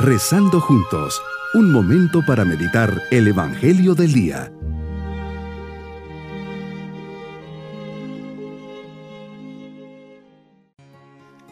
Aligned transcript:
Rezando 0.00 0.60
juntos, 0.60 1.20
un 1.54 1.72
momento 1.72 2.24
para 2.24 2.44
meditar 2.44 3.02
el 3.10 3.26
Evangelio 3.26 3.96
del 3.96 4.12
Día. 4.12 4.52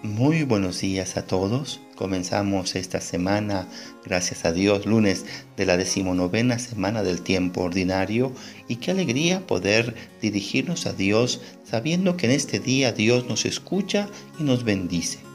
Muy 0.05 0.45
buenos 0.45 0.81
días 0.81 1.17
a 1.17 1.27
todos. 1.27 1.81
Comenzamos 1.97 2.77
esta 2.77 3.01
semana, 3.01 3.67
gracias 4.05 4.45
a 4.45 4.53
Dios, 4.53 4.87
lunes 4.87 5.27
de 5.57 5.67
la 5.67 5.77
decimonovena 5.77 6.61
semana 6.61 7.03
del 7.03 7.23
tiempo 7.23 7.63
ordinario 7.63 8.31
y 8.69 8.77
qué 8.77 8.93
alegría 8.93 9.45
poder 9.45 9.97
dirigirnos 10.23 10.87
a 10.87 10.93
Dios 10.93 11.41
sabiendo 11.65 12.17
que 12.17 12.27
en 12.27 12.33
este 12.33 12.61
día 12.61 12.93
Dios 12.93 13.27
nos 13.27 13.45
escucha 13.45 14.09
y 14.39 14.45
nos 14.45 14.63
bendice. 14.63 15.26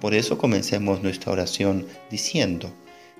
Por 0.00 0.14
eso 0.14 0.38
comencemos 0.38 1.02
nuestra 1.02 1.32
oración 1.32 1.86
diciendo, 2.10 2.72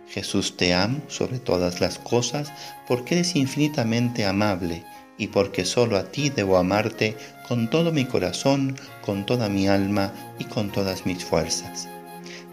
Jesús 0.08 0.56
te 0.56 0.74
amo 0.74 1.00
sobre 1.08 1.38
todas 1.38 1.80
las 1.80 1.98
cosas 1.98 2.52
porque 2.86 3.16
eres 3.16 3.34
infinitamente 3.34 4.24
amable 4.24 4.84
y 5.18 5.26
porque 5.26 5.64
solo 5.64 5.96
a 5.96 6.04
ti 6.04 6.30
debo 6.30 6.56
amarte 6.56 7.16
con 7.48 7.68
todo 7.68 7.92
mi 7.92 8.04
corazón, 8.04 8.76
con 9.04 9.26
toda 9.26 9.48
mi 9.48 9.66
alma 9.66 10.12
y 10.38 10.44
con 10.44 10.70
todas 10.70 11.04
mis 11.04 11.24
fuerzas. 11.24 11.88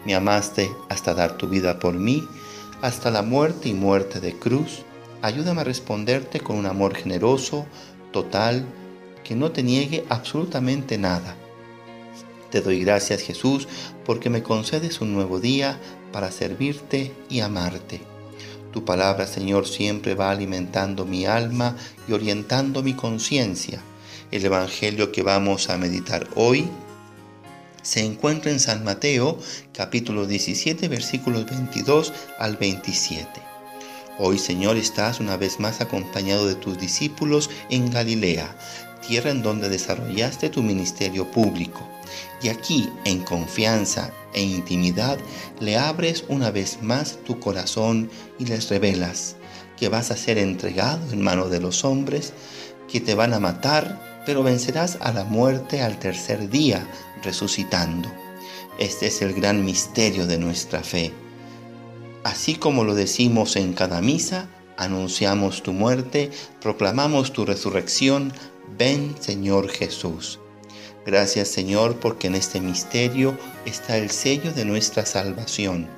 Me 0.04 0.14
amaste 0.14 0.70
hasta 0.88 1.14
dar 1.14 1.36
tu 1.36 1.48
vida 1.48 1.78
por 1.78 1.94
mí, 1.94 2.22
hasta 2.82 3.10
la 3.10 3.22
muerte 3.22 3.68
y 3.68 3.74
muerte 3.74 4.20
de 4.20 4.36
cruz. 4.36 4.82
Ayúdame 5.22 5.60
a 5.60 5.64
responderte 5.64 6.40
con 6.40 6.56
un 6.56 6.66
amor 6.66 6.94
generoso, 6.94 7.64
total, 8.12 8.66
que 9.22 9.36
no 9.36 9.52
te 9.52 9.62
niegue 9.62 10.04
absolutamente 10.08 10.98
nada 10.98 11.36
te 12.56 12.62
doy 12.62 12.80
gracias 12.80 13.20
Jesús 13.20 13.68
porque 14.06 14.30
me 14.30 14.42
concedes 14.42 15.02
un 15.02 15.12
nuevo 15.12 15.40
día 15.40 15.78
para 16.10 16.32
servirte 16.32 17.12
y 17.28 17.40
amarte. 17.40 18.00
Tu 18.72 18.82
palabra 18.82 19.26
Señor 19.26 19.68
siempre 19.68 20.14
va 20.14 20.30
alimentando 20.30 21.04
mi 21.04 21.26
alma 21.26 21.76
y 22.08 22.12
orientando 22.12 22.82
mi 22.82 22.94
conciencia. 22.94 23.82
El 24.30 24.42
Evangelio 24.42 25.12
que 25.12 25.22
vamos 25.22 25.68
a 25.68 25.76
meditar 25.76 26.26
hoy 26.34 26.66
se 27.82 28.02
encuentra 28.02 28.50
en 28.50 28.58
San 28.58 28.84
Mateo 28.84 29.38
capítulo 29.74 30.26
17 30.26 30.88
versículos 30.88 31.44
22 31.44 32.14
al 32.38 32.56
27. 32.56 33.28
Hoy 34.18 34.38
Señor 34.38 34.78
estás 34.78 35.20
una 35.20 35.36
vez 35.36 35.60
más 35.60 35.82
acompañado 35.82 36.46
de 36.46 36.54
tus 36.54 36.78
discípulos 36.78 37.50
en 37.68 37.90
Galilea, 37.90 38.56
tierra 39.06 39.30
en 39.30 39.42
donde 39.42 39.68
desarrollaste 39.68 40.50
tu 40.50 40.62
ministerio 40.62 41.30
público. 41.30 41.86
Y 42.42 42.48
aquí, 42.48 42.88
en 43.04 43.20
confianza 43.20 44.12
e 44.32 44.42
intimidad, 44.42 45.18
le 45.60 45.76
abres 45.76 46.24
una 46.28 46.50
vez 46.50 46.82
más 46.82 47.18
tu 47.24 47.40
corazón 47.40 48.10
y 48.38 48.46
les 48.46 48.68
revelas 48.68 49.36
que 49.76 49.88
vas 49.88 50.10
a 50.10 50.16
ser 50.16 50.38
entregado 50.38 51.12
en 51.12 51.22
manos 51.22 51.50
de 51.50 51.60
los 51.60 51.84
hombres, 51.84 52.32
que 52.90 53.00
te 53.00 53.14
van 53.14 53.34
a 53.34 53.40
matar, 53.40 54.22
pero 54.24 54.42
vencerás 54.42 54.98
a 55.00 55.12
la 55.12 55.24
muerte 55.24 55.82
al 55.82 55.98
tercer 55.98 56.48
día, 56.48 56.86
resucitando. 57.22 58.10
Este 58.78 59.06
es 59.06 59.22
el 59.22 59.34
gran 59.34 59.64
misterio 59.64 60.26
de 60.26 60.38
nuestra 60.38 60.82
fe. 60.82 61.12
Así 62.24 62.56
como 62.56 62.84
lo 62.84 62.94
decimos 62.94 63.56
en 63.56 63.72
cada 63.72 64.00
misa, 64.00 64.48
anunciamos 64.76 65.62
tu 65.62 65.72
muerte, 65.72 66.30
proclamamos 66.60 67.32
tu 67.32 67.44
resurrección, 67.44 68.32
ven 68.78 69.14
Señor 69.20 69.68
Jesús. 69.68 70.38
Gracias 71.04 71.48
Señor 71.48 72.00
porque 72.00 72.26
en 72.26 72.34
este 72.34 72.60
misterio 72.60 73.38
está 73.64 73.96
el 73.96 74.10
sello 74.10 74.52
de 74.52 74.64
nuestra 74.64 75.06
salvación. 75.06 75.88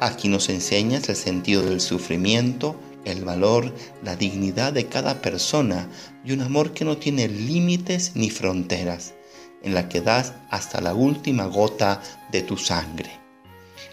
Aquí 0.00 0.28
nos 0.28 0.48
enseñas 0.48 1.08
el 1.08 1.16
sentido 1.16 1.62
del 1.62 1.80
sufrimiento, 1.80 2.76
el 3.04 3.24
valor, 3.24 3.74
la 4.02 4.16
dignidad 4.16 4.72
de 4.72 4.86
cada 4.86 5.20
persona 5.20 5.88
y 6.24 6.32
un 6.32 6.42
amor 6.42 6.72
que 6.72 6.84
no 6.84 6.96
tiene 6.96 7.28
límites 7.28 8.12
ni 8.14 8.30
fronteras, 8.30 9.14
en 9.62 9.74
la 9.74 9.88
que 9.88 10.00
das 10.00 10.34
hasta 10.50 10.80
la 10.80 10.94
última 10.94 11.46
gota 11.46 12.00
de 12.30 12.42
tu 12.42 12.56
sangre. 12.56 13.27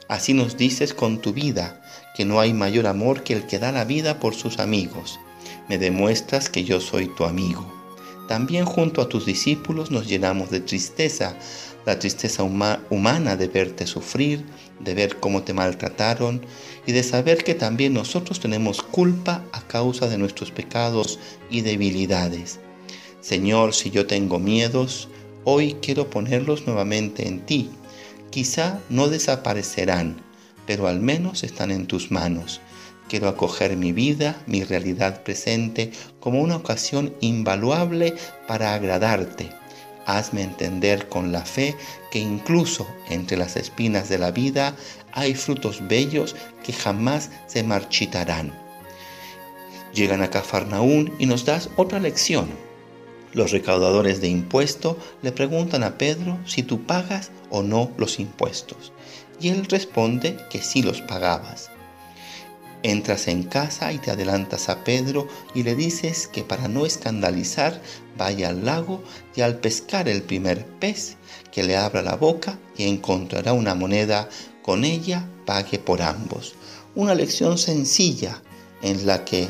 Así 0.07 0.33
nos 0.33 0.57
dices 0.57 0.93
con 0.93 1.19
tu 1.19 1.33
vida 1.33 1.81
que 2.16 2.25
no 2.25 2.39
hay 2.39 2.53
mayor 2.53 2.88
amor 2.88 3.23
que 3.23 3.33
el 3.33 3.47
que 3.47 3.59
da 3.59 3.71
la 3.71 3.85
vida 3.85 4.19
por 4.19 4.35
sus 4.35 4.59
amigos. 4.59 5.19
Me 5.67 5.77
demuestras 5.77 6.49
que 6.49 6.63
yo 6.63 6.79
soy 6.79 7.07
tu 7.07 7.25
amigo. 7.25 7.66
También 8.27 8.66
junto 8.66 9.01
a 9.01 9.09
tus 9.09 9.25
discípulos 9.25 9.91
nos 9.91 10.07
llenamos 10.07 10.49
de 10.49 10.59
tristeza, 10.59 11.35
la 11.85 11.99
tristeza 11.99 12.43
humana 12.43 13.35
de 13.35 13.47
verte 13.47 13.85
sufrir, 13.85 14.43
de 14.79 14.95
ver 14.95 15.19
cómo 15.19 15.43
te 15.43 15.53
maltrataron 15.53 16.41
y 16.87 16.91
de 16.91 17.03
saber 17.03 17.43
que 17.43 17.53
también 17.53 17.93
nosotros 17.93 18.39
tenemos 18.39 18.81
culpa 18.81 19.43
a 19.51 19.61
causa 19.61 20.07
de 20.07 20.17
nuestros 20.17 20.51
pecados 20.51 21.19
y 21.51 21.61
debilidades. 21.61 22.59
Señor, 23.22 23.73
si 23.73 23.91
yo 23.91 24.07
tengo 24.07 24.39
miedos, 24.39 25.09
hoy 25.43 25.77
quiero 25.81 26.09
ponerlos 26.09 26.66
nuevamente 26.66 27.27
en 27.27 27.45
ti. 27.45 27.69
Quizá 28.35 28.81
no 28.90 29.07
desaparecerán, 29.07 30.18
pero 30.68 30.90
al 30.90 31.00
menos 31.00 31.46
están 31.46 31.72
en 31.72 31.88
tus 31.88 32.12
manos. 32.12 32.59
Quiero 33.07 33.29
acoger 33.29 33.78
mi 33.78 33.94
vida, 33.94 34.44
mi 34.46 34.66
realidad 34.66 35.23
presente, 35.23 35.94
como 36.19 36.41
una 36.41 36.57
ocasión 36.57 37.16
invaluable 37.22 38.13
para 38.46 38.73
agradarte. 38.73 39.51
Hazme 40.06 40.41
entender 40.41 41.07
con 41.07 41.31
la 41.31 41.46
fe 41.46 41.78
que 42.12 42.19
incluso 42.19 42.85
entre 43.09 43.38
las 43.38 43.56
espinas 43.56 44.09
de 44.09 44.18
la 44.18 44.31
vida 44.31 44.75
hay 45.13 45.34
frutos 45.34 45.88
bellos 45.88 46.35
que 46.62 46.73
jamás 46.73 47.31
se 47.47 47.63
marchitarán. 47.63 48.53
Llegan 49.94 50.22
a 50.22 50.29
Cafarnaún 50.29 51.16
y 51.19 51.25
nos 51.25 51.46
das 51.46 51.69
otra 51.78 52.00
lección. 52.00 52.50
Los 53.35 53.51
recaudadores 53.51 54.22
de 54.22 54.29
impuesto 54.29 54.97
le 55.22 55.34
preguntan 55.34 55.84
a 55.84 55.97
Pedro 55.97 56.40
si 56.46 56.63
tú 56.63 56.85
pagas 56.85 57.31
o 57.50 57.63
no 57.63 57.91
los 57.97 58.19
impuestos. 58.22 58.94
Y 59.41 59.50
él 59.50 59.66
responde 59.66 60.38
que 60.50 60.62
sí 60.62 60.81
los 60.81 61.01
pagabas. 61.01 61.69
Entras 62.81 63.28
en 63.28 63.44
casa 63.44 63.91
y 63.91 63.97
te 63.97 64.12
adelantas 64.12 64.69
a 64.69 64.85
Pedro 64.85 65.28
y 65.53 65.63
le 65.63 65.75
dices 65.75 66.28
que 66.28 66.44
para 66.44 66.69
no 66.69 66.85
escandalizar 66.85 67.81
vaya 68.18 68.50
al 68.50 68.63
lago 68.63 69.03
y 69.35 69.41
al 69.41 69.57
pescar 69.57 70.07
el 70.07 70.22
primer 70.22 70.66
pez 70.66 71.17
que 71.52 71.63
le 71.63 71.75
abra 71.75 72.02
la 72.02 72.16
boca 72.16 72.57
y 72.78 72.88
encontrará 72.88 73.52
una 73.52 73.75
moneda, 73.75 74.29
con 74.62 74.85
ella 74.85 75.28
pague 75.46 75.78
por 75.78 76.02
ambos. 76.02 76.56
Una 76.96 77.16
lección 77.16 77.57
sencilla 77.57 78.41
en 78.81 79.06
la 79.06 79.25
que 79.25 79.50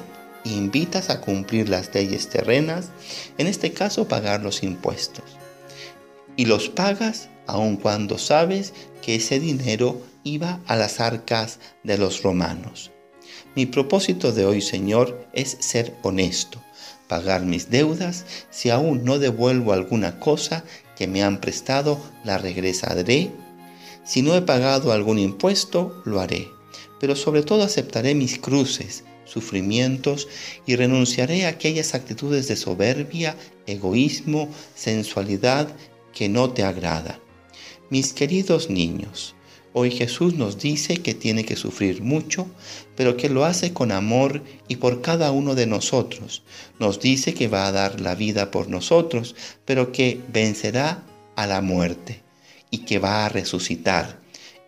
invitas 0.50 1.10
a 1.10 1.22
cumplir 1.22 1.70
las 1.70 1.94
leyes 1.94 2.30
terrenas, 2.30 2.90
en 3.38 3.48
este 3.48 3.74
caso 3.74 4.08
pagar 4.08 4.44
los 4.44 4.64
impuestos. 4.64 5.26
Y 6.38 6.46
los 6.46 6.70
pagas 6.70 7.30
aun 7.48 7.78
cuando 7.78 8.18
sabes 8.18 8.74
que 9.02 9.16
ese 9.16 9.40
dinero 9.40 10.02
iba 10.24 10.60
a 10.68 10.76
las 10.76 11.00
arcas 11.00 11.60
de 11.84 11.98
los 11.98 12.24
romanos. 12.24 12.92
Mi 13.56 13.66
propósito 13.66 14.32
de 14.32 14.46
hoy, 14.46 14.62
Señor, 14.62 15.28
es 15.34 15.58
ser 15.60 15.96
honesto, 16.02 16.62
pagar 17.08 17.44
mis 17.44 17.70
deudas. 17.70 18.26
Si 18.50 18.70
aún 18.70 19.06
no 19.06 19.20
devuelvo 19.20 19.72
alguna 19.72 20.20
cosa 20.20 20.66
que 20.98 21.08
me 21.08 21.24
han 21.24 21.40
prestado, 21.40 22.00
la 22.24 22.38
regresaré. 22.38 23.32
Si 24.04 24.22
no 24.22 24.36
he 24.36 24.42
pagado 24.42 24.92
algún 24.92 25.20
impuesto, 25.20 26.02
lo 26.06 26.20
haré. 26.20 26.50
Pero 27.00 27.16
sobre 27.16 27.44
todo 27.44 27.64
aceptaré 27.64 28.16
mis 28.16 28.40
cruces, 28.40 29.04
sufrimientos 29.26 30.28
y 30.66 30.76
renunciaré 30.76 31.46
a 31.46 31.50
aquellas 31.50 31.94
actitudes 31.94 32.48
de 32.48 32.56
soberbia, 32.56 33.36
egoísmo, 33.68 34.50
sensualidad 34.76 35.68
que 36.14 36.30
no 36.30 36.50
te 36.52 36.64
agradan. 36.64 37.20
Mis 37.90 38.14
queridos 38.14 38.70
niños, 38.70 39.36
Hoy 39.78 39.92
Jesús 39.92 40.36
nos 40.36 40.58
dice 40.58 41.02
que 41.02 41.14
tiene 41.14 41.44
que 41.44 41.58
sufrir 41.58 42.02
mucho, 42.02 42.48
pero 42.96 43.18
que 43.18 43.28
lo 43.28 43.44
hace 43.44 43.74
con 43.74 43.92
amor 43.92 44.42
y 44.70 44.78
por 44.78 45.02
cada 45.02 45.32
uno 45.34 45.54
de 45.54 45.68
nosotros. 45.68 46.44
Nos 46.80 47.02
dice 47.02 47.34
que 47.34 47.50
va 47.50 47.68
a 47.68 47.74
dar 47.74 48.00
la 48.00 48.16
vida 48.16 48.52
por 48.52 48.70
nosotros, 48.70 49.36
pero 49.66 49.92
que 49.92 50.22
vencerá 50.32 51.04
a 51.36 51.46
la 51.46 51.60
muerte 51.60 52.22
y 52.72 52.86
que 52.86 53.00
va 53.00 53.26
a 53.26 53.30
resucitar. 53.30 54.18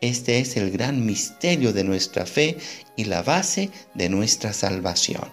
Este 0.01 0.39
es 0.39 0.57
el 0.57 0.71
gran 0.71 1.05
misterio 1.05 1.73
de 1.73 1.83
nuestra 1.83 2.25
fe 2.25 2.57
y 2.95 3.05
la 3.05 3.23
base 3.23 3.71
de 3.95 4.09
nuestra 4.09 4.53
salvación. 4.53 5.31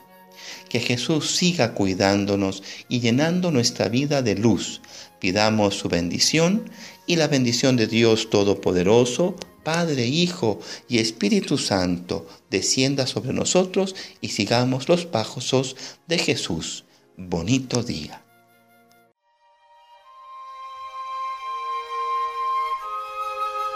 Que 0.68 0.80
Jesús 0.80 1.30
siga 1.30 1.74
cuidándonos 1.74 2.62
y 2.88 3.00
llenando 3.00 3.50
nuestra 3.50 3.88
vida 3.88 4.22
de 4.22 4.36
luz. 4.36 4.80
Pidamos 5.20 5.74
su 5.74 5.88
bendición 5.88 6.70
y 7.06 7.16
la 7.16 7.28
bendición 7.28 7.76
de 7.76 7.86
Dios 7.86 8.30
Todopoderoso, 8.30 9.36
Padre, 9.62 10.06
Hijo 10.06 10.60
y 10.88 10.98
Espíritu 10.98 11.56
Santo, 11.58 12.26
descienda 12.50 13.06
sobre 13.06 13.32
nosotros 13.32 13.94
y 14.20 14.28
sigamos 14.28 14.88
los 14.88 15.06
pasos 15.06 15.76
de 16.06 16.18
Jesús. 16.18 16.84
Bonito 17.16 17.82
día. 17.82 18.24